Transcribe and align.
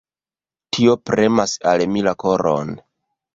Tio 0.77 0.95
premas 1.09 1.53
al 1.73 1.85
mi 1.93 2.03
la 2.09 2.15
koron. 2.25 2.75